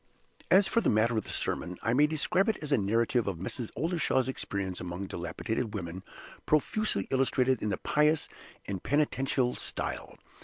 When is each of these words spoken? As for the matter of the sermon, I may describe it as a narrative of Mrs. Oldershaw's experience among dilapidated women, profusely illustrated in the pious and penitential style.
As 0.49 0.65
for 0.65 0.81
the 0.81 0.89
matter 0.89 1.15
of 1.15 1.25
the 1.25 1.29
sermon, 1.29 1.77
I 1.83 1.93
may 1.93 2.07
describe 2.07 2.49
it 2.49 2.57
as 2.63 2.71
a 2.71 2.77
narrative 2.79 3.27
of 3.27 3.37
Mrs. 3.37 3.69
Oldershaw's 3.75 4.27
experience 4.27 4.81
among 4.81 5.05
dilapidated 5.05 5.75
women, 5.75 6.01
profusely 6.47 7.07
illustrated 7.11 7.61
in 7.61 7.69
the 7.69 7.77
pious 7.77 8.27
and 8.65 8.81
penitential 8.81 9.53
style. 9.53 10.15